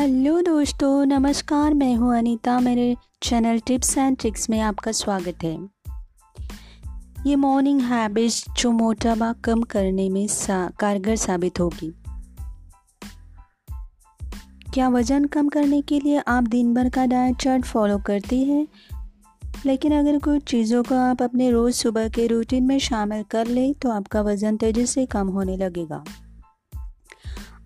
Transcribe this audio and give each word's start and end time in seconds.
Hello 0.00 0.40
दोस्तों 0.40 1.06
नमस्कार 1.06 1.74
मैं 1.74 1.94
हूँ 1.94 2.18
अनीता। 2.18 2.60
मेरे 2.60 2.96
चैनल 3.22 3.58
टिप्स 3.58 3.98
एंड 3.98 4.16
ट्रिक्स 4.16 4.50
में 4.50 4.60
आपका 4.60 4.92
स्वागत 4.92 5.38
है। 5.42 5.68
ये 7.26 7.36
मॉर्निंग 7.36 7.80
हैबिट्स 7.80 8.44
जो 8.58 8.70
मोटापा 8.70 9.32
कम 9.32 9.62
करने 9.62 10.08
में 10.08 10.26
सा, 10.26 10.70
कारगर 10.78 11.16
साबित 11.16 11.60
होगी। 11.60 11.94
क्या 14.74 14.88
वज़न 14.88 15.24
कम 15.24 15.48
करने 15.48 15.82
के 15.82 16.00
लिए 16.00 16.22
आप 16.28 16.44
दिन 16.44 16.74
भर 16.74 16.88
का 16.88 17.06
डाइट 17.06 17.36
चार्ट 17.36 17.64
फॉलो 17.64 17.98
करती 17.98 18.44
हैं? 18.44 18.66
लेकिन 19.66 19.92
अगर 19.92 20.18
कुछ 20.18 20.42
चीज़ों 20.42 20.82
को 20.82 20.94
आप 20.94 21.22
अपने 21.22 21.50
रोज़ 21.50 21.74
सुबह 21.74 22.08
के 22.08 22.26
रूटीन 22.26 22.64
में 22.64 22.78
शामिल 22.78 23.22
कर 23.22 23.46
लें 23.46 23.74
तो 23.74 23.90
आपका 23.90 24.22
वज़न 24.22 24.56
तेज़ी 24.56 24.86
से 24.86 25.06
कम 25.06 25.28
होने 25.28 25.56
लगेगा। 25.56 26.04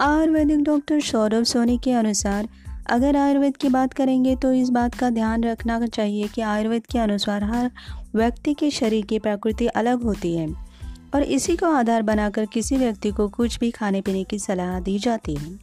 आयुर्वेदिक 0.04 0.62
डॉक्टर 0.62 1.00
सौरभ 1.00 1.42
सोनी 1.42 1.78
के 1.78 1.92
अनुसार, 1.92 2.48
अगर 2.86 3.16
आयुर्वेद 3.16 3.56
की 3.56 3.68
बात 3.68 3.92
करेंगे 3.92 4.36
तो 4.36 4.52
इस 4.52 4.68
बात 4.68 4.95
का 4.95 5.10
ध्यान 5.10 5.45
रखना 5.45 5.86
चाहिए 5.86 6.28
कि 6.28 6.40
आयुर्वेद 6.40 6.86
के 6.86 6.98
अनुसार 6.98 7.45
हर 7.45 7.70
व्यक्ति 8.14 8.54
के 8.54 8.70
शरीर 8.70 9.06
की 9.06 9.18
प्रकृति 9.18 9.66
अलग 9.66 10.02
होती 10.02 10.36
है 10.36 10.48
और 11.14 11.22
इसी 11.22 11.56
को 11.56 11.66
आधार 11.66 12.02
बनाकर 12.02 12.46
किसी 12.46 12.76
व्यक्ति 12.76 13.10
को 13.10 13.28
कुछ 13.28 13.59
भी 13.59 13.70
खाने 13.70 14.00
पीने 14.00 14.24
की 14.24 14.38
सलाह 14.38 14.80
दी 14.80 14.98
जाती 14.98 15.34
है। 15.34 15.59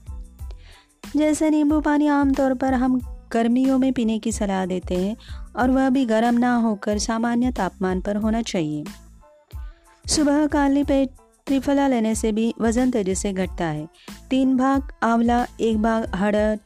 जैसे 1.15 1.49
नींबू 1.49 1.79
पानी 1.79 2.07
आमतौर 2.07 2.53
पर 2.53 2.73
हम 2.73 2.99
गर्मियों 3.31 3.77
में 3.77 3.93
पीने 3.93 4.19
की 4.19 4.31
सलाह 4.31 4.65
देते 4.65 4.95
हैं 4.95 5.15
और 5.55 5.71
वह 5.71 5.89
भी 5.89 6.05
गर्म 6.05 6.37
ना 6.37 6.55
होकर 6.55 6.97
सामान्य 6.97 7.51
तापमान 7.51 8.01
पर 8.01 8.15
होना 8.15 8.41
चाहिए। 8.41 8.83
सुबह 10.07 10.47
काली 10.47 10.83
पेट 10.83 11.09
त्रिफला 11.51 11.87
लेने 11.87 12.15
से 12.15 12.31
भी 12.31 12.53
वज़न 12.61 12.91
तेज़ी 12.91 13.15
से 13.15 13.33
घटता 13.33 13.65
है। 13.65 13.87
तीन 14.29 14.57
भाग, 14.57 14.93
आंवला, 15.03 15.47
एक 15.61 15.81
भाग 15.81 16.15
हड़द 16.15 16.59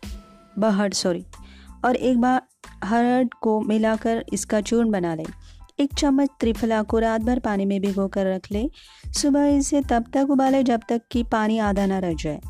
बहड़ 0.59 0.93
सॉरी 0.93 1.25
और 1.85 1.95
एक 1.95 2.21
भाग, 2.21 2.41
हरड़ 2.83 3.27
को 3.41 3.61
मिलाकर 3.61 4.25
इसका 4.33 4.61
चूर्ण 4.61 4.91
बना 4.91 5.15
लें। 5.15 5.25
एक 5.79 5.93
चम्मच 5.93 6.29
त्रिफला 6.39 6.83
को 6.83 6.99
रात 6.99 7.21
भर 7.21 7.39
पानी 7.39 7.65
में 7.65 7.81
भिगो 7.81 8.07
कर 8.07 8.25
रख 8.25 8.51
ले। 8.51 8.69
सुबह 9.07 9.45
इसे 9.45 9.81
तब 9.81 10.05
तक 10.13 10.27
उबाले 10.29 10.63
जब 10.63 10.81
तक 10.89 11.01
कि 11.11 11.23
पानी 11.23 11.59
आधा 11.59 11.85
ना 11.85 11.99
रह 11.99 12.13
जाए। 12.13 12.41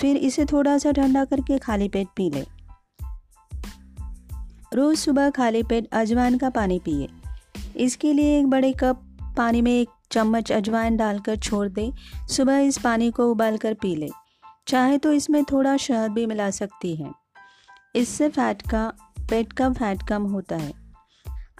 फिर 0.00 0.16
इसे 0.16 0.44
थोड़ा 0.44 0.78
सा 0.78 0.92
ठंडा 0.92 1.24
करके 1.24 1.58
खाली 1.58 1.88
पेट 1.88 2.06
पी 2.16 2.30
लें। 2.30 2.46
रोज 4.74 4.96
सुबह 4.96 5.30
खाली 5.30 5.62
पेट 5.62 5.88
अजवाइन 5.92 6.38
का 6.38 6.50
पानी 6.50 6.78
पिए। 6.78 7.08
इसके 7.76 8.12
लिए 8.12 8.38
एक 8.38 8.46
बड़े 8.46 8.72
कप 8.72 9.02
पानी 9.36 9.62
में 9.62 9.80
एक 9.80 9.88
चम्मच 10.12 10.52
अजवाइन 10.52 10.96
डालकर 10.96 11.36
छोड़ 11.36 11.68
दे। 11.68 11.92
सुबह 12.28 12.58
इस 12.58 12.78
पानी 12.78 13.10
को 13.10 13.30
उबाल 13.30 13.56
कर 13.56 13.74
पी 13.74 13.94
ले। 13.96 14.08
चाहे 14.68 14.98
तो 14.98 15.12
इसमें 15.12 15.44
थोड़ा 15.44 15.76
शहद 15.76 16.10
भी 16.10 16.26
मिला 16.26 16.50
सकती 16.50 16.94
है। 16.96 17.10
इससे 17.94 18.28
फैट 18.28 18.62
का, 18.62 18.92
पेट 19.30 19.52
का 19.52 19.70
फैट 19.70 20.02
कम 20.08 20.22
होता 20.22 20.56
है। 20.56 20.72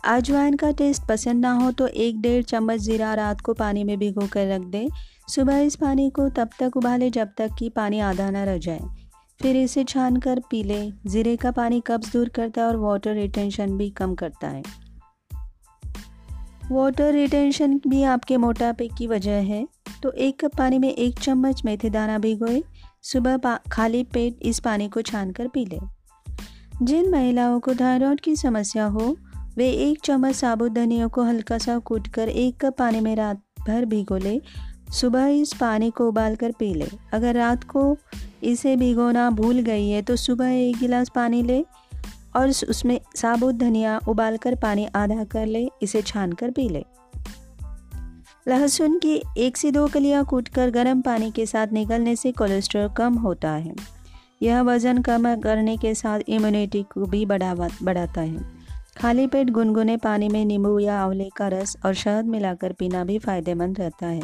अजवाइन 0.04 0.56
का 0.56 0.70
टेस्ट 0.70 1.02
पसंद 1.08 1.40
ना 1.40 1.52
हो 1.52 1.70
तो 1.72 1.86
एक 1.86 2.20
डेढ़ 2.20 2.42
चम्मच 2.42 2.80
ज़ीरा 2.80 3.14
रात 3.14 3.40
को 3.40 3.54
पानी 3.54 3.84
में 3.84 3.98
भिगो 3.98 4.26
कर 4.26 4.48
रख 4.48 4.60
दे। 4.60 4.88
सुबह 5.28 5.58
इस 5.58 5.76
पानी 5.76 6.10
को 6.10 6.28
तब 6.28 6.50
तक 6.60 6.76
उबाले 6.76 7.10
जब 7.10 7.28
तक 7.38 7.50
कि 7.58 7.68
पानी 7.68 8.00
आधा 8.00 8.30
ना 8.30 8.44
रह 8.44 8.58
जाए। 8.58 8.80
फिर 9.40 9.56
इसे 9.56 9.84
छान 9.84 10.16
कर 10.16 10.40
पी 10.50 10.62
लें। 10.62 10.92
ज़ीरे 11.06 11.36
का 11.36 11.50
पानी 11.50 11.80
कब्ज़ 11.80 12.12
दूर 12.12 12.28
करता 12.28 12.60
है 12.60 12.66
और 12.66 12.76
वाटर 12.76 13.14
रिटेंशन 13.14 13.76
भी 13.76 13.90
कम 13.90 14.14
करता 14.14 14.48
है। 14.48 14.62
वाटर 16.70 17.12
रिटेंशन 17.12 17.80
भी 17.86 18.02
आपके 18.02 18.36
मोटापे 18.36 18.88
की 18.98 19.06
वजह 19.06 19.30
है। 19.30 19.68
तो 20.02 20.10
एक 20.10 20.44
कप 20.44 20.56
पानी 20.58 20.78
में 20.78 20.92
एक 20.94 21.18
चम्मच 21.18 21.62
मेथी 21.64 21.90
दाना 21.90 22.18
भिगोए, 22.18 22.62
सुबह 23.02 23.58
खाली 23.72 24.02
पेट 24.04 24.38
इस 24.42 24.60
पानी 24.60 24.88
को 24.88 25.02
छान 25.02 25.30
कर 25.30 25.48
पी 25.48 25.64
लें। 25.64 25.80
जिन 26.82 27.10
महिलाओं 27.10 27.60
को 27.60 27.74
थायराइड 27.74 28.20
की 28.20 28.36
समस्या 28.36 28.84
हो, 28.84 29.16
वे 29.56 29.70
एक 29.70 30.00
चम्मच 30.04 30.34
साबुत 30.34 30.72
धनिया 30.72 31.06
को 31.06 31.22
हल्का 31.22 31.58
सा 31.58 31.78
कूट 31.78 32.08
कर 32.08 32.28
एक 32.28 32.64
कप 32.64 32.76
पानी 32.78 33.00
में 33.00 33.16
रात 33.16 33.42
भर 33.68 33.84
भिगो 33.84 34.16
ले। 34.16 34.40
सुबह 34.92 35.26
इस 35.26 35.52
पानी 35.54 35.90
को 35.90 36.08
उबाल 36.08 36.36
कर 36.36 36.52
पी 36.52 36.74
ले। 36.74 36.88
अगर 37.12 37.34
रात 37.34 37.64
को 37.64 37.96
इसे 38.42 38.76
भिगोना 38.76 39.30
भूल 39.30 39.58
गई 39.58 39.88
है 39.88 40.02
तो 40.02 40.16
सुबह 40.16 40.48
एक 40.48 40.78
गिलास 40.78 41.10
पानी 41.14 41.42
ले। 41.42 41.64
और 42.36 42.48
उसमें 42.48 43.00
साबुत 43.16 43.54
धनिया 43.54 44.00
उबालकर 44.08 44.54
पानी 44.54 44.88
आधा 44.94 45.24
कर 45.24 45.46
ले, 45.46 45.68
इसे 45.82 46.02
छान 46.02 46.32
कर 46.32 46.50
पी 46.50 46.68
ले। 46.68 46.84
लहसुन 48.48 48.98
की 48.98 49.22
एक 49.38 49.56
से 49.56 49.70
दो 49.70 49.88
कलियाँ 49.88 50.24
कूटकर 50.24 50.70
गर्म 50.70 51.00
पानी 51.00 51.30
के 51.30 51.46
साथ 51.46 51.66
निकलने 51.72 52.16
से 52.16 52.32
कोलेस्ट्रॉल 52.32 52.88
कम 52.88 53.14
होता 53.14 53.50
है। 53.50 53.74
यह 54.42 54.60
वज़न 54.60 55.02
कम 55.02 55.40
करने 55.40 55.76
के 55.76 55.94
साथ 55.94 56.20
इम्यूनिटी 56.28 56.82
को 56.82 57.06
भी 57.06 57.26
बढ़ावा, 57.26 57.68
बढ़ाता 57.82 58.20
है। 58.20 58.60
खाली 58.96 59.26
पेट 59.26 59.50
गुनगुने 59.50 59.96
पानी 59.96 60.28
में 60.28 60.44
नींबू 60.44 60.78
या 60.78 61.00
आंवले 61.02 61.28
का 61.36 61.48
रस 61.48 61.76
और 61.86 61.94
शहद 61.94 62.24
मिलाकर 62.24 62.72
पीना 62.72 63.04
भी 63.04 63.18
फ़ायदेमंद 63.18 63.80
रहता 63.80 64.06
है। 64.06 64.22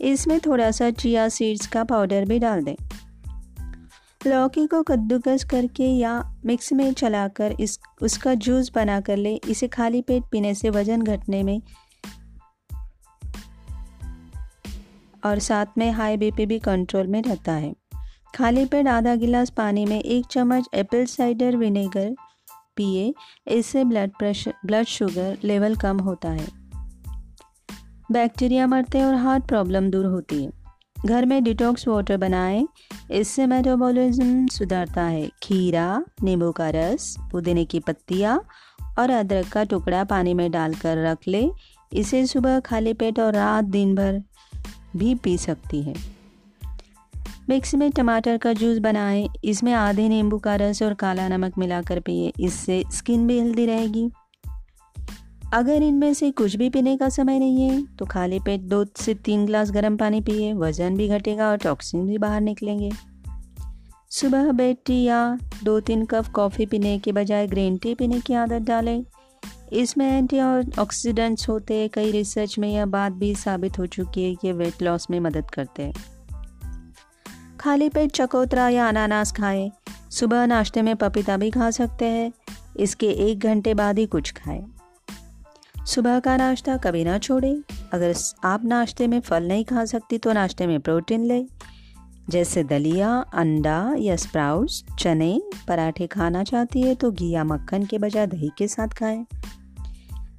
इसमें 0.00 0.40
थोड़ा 0.40 0.70
सा 0.70 0.90
चिया 0.90 1.28
सीड्स 1.28 1.66
का 1.66 1.84
पाउडर 1.84 2.24
भी 2.24 2.38
डाल 2.38 2.62
दें। 2.62 2.74
लौकी 4.28 4.66
को 4.66 4.82
कद्दूकस 4.82 5.44
करके 5.44 5.84
या 5.84 6.34
मिक्स 6.46 6.72
में 6.72 6.92
चलाकर 6.92 7.54
इस, 7.60 7.78
उसका 8.02 8.34
जूस 8.34 8.70
बना 8.74 9.00
कर 9.00 9.16
ले। 9.16 9.34
इसे 9.34 9.68
खाली 9.68 10.02
पेट 10.02 10.22
पीने 10.32 10.54
से 10.54 10.70
वज़न 10.70 11.02
घटने 11.02 11.42
में 11.42 11.62
और 15.26 15.38
साथ 15.38 15.66
में 15.78 15.90
हाई 15.90 16.16
बीपी 16.16 16.46
भी 16.46 16.58
कंट्रोल 16.58 17.06
में 17.06 17.22
रहता 17.22 17.52
है। 17.52 17.74
खाली 18.34 18.66
पेट 18.66 18.86
आधा 18.86 19.14
गिलास 19.14 19.50
पानी 19.50 19.86
में 19.86 20.00
एक 20.00 20.26
चम्मच 20.26 20.68
एप्पल 20.74 21.04
साइडर 21.04 21.56
विनेगर 21.56 22.14
पिए। 22.76 23.14
इससे 23.48 23.84
blood 23.84 24.10
pressure 24.18 24.54
blood 24.66 24.86
sugar 24.86 25.38
level 25.44 25.76
कम 25.76 25.98
होता 25.98 26.30
है। 26.30 26.46
बैक्टीरिया 28.12 28.66
मरते 28.66 29.02
और 29.02 29.14
हार्ट 29.14 29.48
प्रॉब्लम 29.48 29.90
दूर 29.90 30.06
होती 30.06 30.44
है। 30.44 30.57
घर 31.06 31.26
में 31.26 31.44
डिटॉक्स 31.44 31.88
वाटर 31.88 32.16
बनाएँ। 32.16 32.68
इससे 33.10 33.46
मेटाबॉलिज्म 33.46 34.46
सुधरता 34.46 35.02
है। 35.02 35.30
खीरा, 35.42 36.04
नींबू 36.22 36.52
का 36.52 36.70
रस, 36.70 37.16
पुदीने 37.32 37.64
की 37.64 37.80
पत्तियाँ 37.80 38.44
और 38.98 39.10
अदरक 39.10 39.48
का 39.48 39.64
टुकड़ा 39.64 40.04
पानी 40.04 40.34
में 40.34 40.50
डालकर 40.50 41.04
रख 41.06 41.18
ले। 41.28 41.50
इसे 41.92 42.26
सुबह 42.26 42.60
खाली 42.60 42.92
पेट 42.92 43.20
और 43.20 43.32
रात 43.32 43.64
दिन 43.64 43.94
भर 43.94 44.22
भी 44.96 45.14
पी 45.14 45.38
सकती 45.38 45.82
है। 45.82 45.94
मिक्स 47.48 47.74
में 47.74 47.90
टमाटर 47.90 48.38
का 48.38 48.52
जूस 48.52 48.78
बनाएँ। 48.78 49.28
इसमें 49.44 49.72
आधे 49.72 50.08
नींबू 50.08 50.38
का 50.38 50.56
रस 50.56 50.82
और 50.82 50.94
काला 50.94 51.28
नमक 51.28 51.58
मिलाकर 51.58 52.00
पिए। 52.00 52.32
इससे 52.40 52.84
स्किन 52.92 53.26
भी 53.26 53.38
हेल्दी 53.38 53.66
रहेगी। 53.66 54.10
अगर 55.54 55.82
इनमें 55.82 56.12
से 56.14 56.30
कुछ 56.30 56.54
भी 56.56 56.68
पीने 56.70 56.96
का 56.96 57.08
समय 57.08 57.38
नहीं 57.38 57.68
है 57.68 57.84
तो 57.96 58.06
खाली 58.06 58.38
पेट 58.40 58.60
दो 58.60 58.84
से 58.96 59.14
तीन 59.14 59.46
ग्लास 59.46 59.70
गर्म 59.70 59.96
पानी 59.96 60.20
पिए, 60.20 60.52
वज़न 60.52 60.96
भी 60.96 61.08
घटेगा 61.08 61.48
और 61.50 61.56
टॉक्सिन 61.56 62.06
भी 62.06 62.18
बाहर 62.18 62.40
निकलेंगे। 62.40 62.90
सुबह 64.10 64.50
बेड 64.52 64.76
टी 64.86 65.02
या 65.04 65.38
दो 65.64 65.78
तीन 65.80 66.04
कप 66.04 66.26
कॉफ़ी 66.26 66.66
पीने 66.66 66.98
के 66.98 67.12
बजाय 67.12 67.46
ग्रीन 67.46 67.76
टी 67.76 67.94
पीने 67.94 68.20
की 68.20 68.34
आदत 68.34 68.62
डालें। 68.62 69.04
इसमें 69.72 70.06
एंटी 70.08 70.40
ऑक्सीडेंट्स 70.80 71.48
होते 71.48 71.74
हैं, 71.74 71.88
कई 71.88 72.10
रिसर्च 72.12 72.58
में 72.58 72.68
यह 72.68 72.86
बात 72.86 73.12
भी 73.12 73.34
साबित 73.34 73.78
हो 73.78 73.86
चुकी 73.86 74.24
है 74.24 74.34
कि 74.34 74.52
वेट 74.52 74.82
लॉस 74.82 75.10
में 75.10 75.20
मदद 75.20 75.50
करते 75.50 75.82
हैं। 75.82 75.92
खाली 77.60 77.88
पेट 77.88 78.12
चकोतरा 78.12 78.68
या 78.68 78.88
अनानास 78.88 79.32
खाएँ। 79.32 79.70
सुबह 80.10 80.46
नाश्ते 80.46 80.82
में 80.82 80.96
पपीता 80.96 81.36
भी 81.36 81.50
खा 81.50 81.70
सकते 81.70 82.04
हैं, 82.04 82.32
इसके 82.76 83.10
एक 83.30 83.38
घंटे 83.38 83.74
बाद 83.74 83.98
ही 83.98 84.06
कुछ 84.06 84.32
खाएँ। 84.34 84.64
सुबह 85.88 86.18
का 86.20 86.36
नाश्ता 86.36 86.76
कभी 86.76 87.04
ना 87.04 87.16
छोड़ें। 87.18 87.62
अगर 87.92 88.14
आप 88.44 88.64
नाश्ते 88.64 89.06
में 89.06 89.20
फल 89.20 89.44
नहीं 89.44 89.64
खा 89.64 89.84
सकती 89.84 90.18
तो 90.18 90.32
नाश्ते 90.32 90.66
में 90.66 90.80
प्रोटीन 90.80 91.24
लें। 91.24 91.46
जैसे 92.30 92.64
दलिया, 92.64 93.12
अंडा 93.34 93.94
या 93.98 94.16
स्प्राउट्स, 94.16 94.82
चने, 94.98 95.40
पराठे 95.68 96.06
खाना 96.06 96.42
चाहती 96.44 96.82
है 96.82 96.94
तो 96.94 97.10
घी 97.10 97.30
या 97.30 97.44
मक्खन 97.44 97.84
के 97.84 97.98
बजाय 97.98 98.26
दही 98.26 98.50
के 98.58 98.68
साथ 98.68 98.88
खाएँ। 98.88 99.24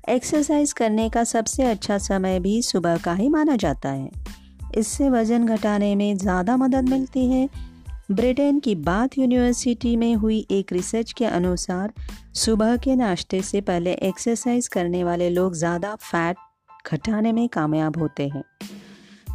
एक्सरसाइज 0.10 0.74
करने 0.74 1.10
का 1.10 1.24
सबसे 1.24 1.64
अच्छा 1.64 1.98
समय 1.98 2.40
भी 2.40 2.62
सुबह 2.62 2.98
का 2.98 3.14
ही 3.14 3.30
माना 3.30 3.56
जाता 3.56 3.90
है। 3.90 4.10
इससे 4.78 5.10
वज़न 5.10 5.48
घटाने 5.48 5.96
में 5.96 6.18
ज़्यादा 6.18 6.58
मदद 6.58 6.90
मिलती 6.90 7.26
है 7.32 7.48
ब्रिटेन 8.12 8.60
की 8.60 8.74
बाथ 8.76 9.08
यूनिवर्सिटी 9.18 9.96
में 9.98 10.16
हुई 10.16 10.38
एक 10.52 10.72
रिसर्च 10.74 11.12
के 11.12 11.26
अनुसार, 11.26 11.94
सुबह 12.36 12.78
के 12.78 12.96
नाश्ते 12.96 13.42
से 13.42 13.62
पहले 13.62 13.94
एक्सरसाइज 13.94 14.68
करने 14.68 15.04
वाले 15.04 15.30
लोग 15.30 15.56
ज़्यादा 15.56 15.96
फैट 15.96 16.38
घटाने 16.88 17.32
में 17.32 17.50
कामयाब 17.50 17.98
होते 17.98 18.28
हैं। 18.28 18.44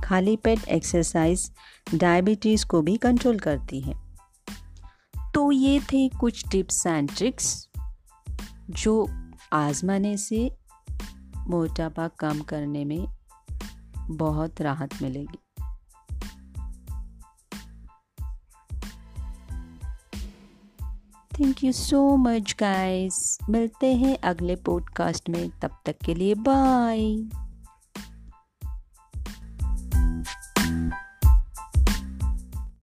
खाली 0.05 0.37
पेट 0.37 0.69
एक्सरसाइज 0.69 1.51
डायबिटीज़ 1.95 2.67
को 2.67 2.83
भी 2.83 2.97
कंट्रोल 2.97 3.39
करती 3.39 3.81
है। 3.81 3.95
तो 5.35 5.53
ये 5.53 5.81
थे 5.81 6.09
कुछ 6.09 6.45
टिप्स 6.49 6.87
एंड 6.87 7.11
ट्रिक्स 7.17 7.69
जो 8.71 9.09
आजमाने 9.53 10.17
से 10.17 10.51
मोटापा 11.49 12.09
कम 12.09 12.41
करने 12.41 12.85
में 12.85 13.07
बहुत 14.11 14.61
राहत 14.61 15.03
मिलेगी। 15.03 15.39
Thank 21.41 21.65
you 21.65 21.73
so 21.73 22.17
much 22.17 22.57
guys 22.61 23.39
मिलते 23.51 23.95
हैं 23.95 24.19
अगले 24.19 24.57
पॉडकास्ट 24.57 25.29
में। 25.29 25.51
तब 25.63 25.71
तक 25.87 25.97
के 26.05 26.15
लिए 26.15 26.35
बाय 26.35 27.17